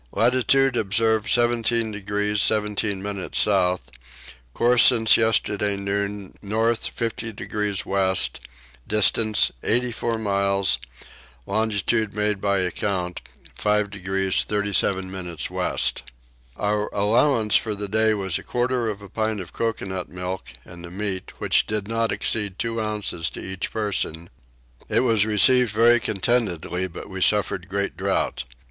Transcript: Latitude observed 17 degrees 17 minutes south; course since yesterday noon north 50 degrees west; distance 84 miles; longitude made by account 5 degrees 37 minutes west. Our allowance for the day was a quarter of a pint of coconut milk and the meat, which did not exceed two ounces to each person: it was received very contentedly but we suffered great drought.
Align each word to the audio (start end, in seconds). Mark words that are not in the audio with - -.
Latitude 0.13 0.75
observed 0.77 1.29
17 1.29 1.91
degrees 1.91 2.41
17 2.41 3.03
minutes 3.03 3.37
south; 3.37 3.91
course 4.51 4.81
since 4.81 5.15
yesterday 5.15 5.75
noon 5.75 6.33
north 6.41 6.87
50 6.87 7.31
degrees 7.33 7.85
west; 7.85 8.39
distance 8.87 9.51
84 9.61 10.17
miles; 10.17 10.79
longitude 11.45 12.15
made 12.15 12.41
by 12.41 12.57
account 12.61 13.21
5 13.53 13.91
degrees 13.91 14.43
37 14.43 15.11
minutes 15.11 15.51
west. 15.51 16.01
Our 16.57 16.89
allowance 16.91 17.55
for 17.55 17.75
the 17.75 17.87
day 17.87 18.15
was 18.15 18.39
a 18.39 18.43
quarter 18.43 18.89
of 18.89 19.03
a 19.03 19.07
pint 19.07 19.39
of 19.39 19.53
coconut 19.53 20.09
milk 20.09 20.47
and 20.65 20.83
the 20.83 20.89
meat, 20.89 21.31
which 21.39 21.67
did 21.67 21.87
not 21.87 22.11
exceed 22.11 22.57
two 22.57 22.81
ounces 22.81 23.29
to 23.29 23.39
each 23.39 23.71
person: 23.71 24.31
it 24.89 25.01
was 25.01 25.27
received 25.27 25.69
very 25.73 25.99
contentedly 25.99 26.87
but 26.87 27.07
we 27.07 27.21
suffered 27.21 27.69
great 27.69 27.95
drought. 27.95 28.45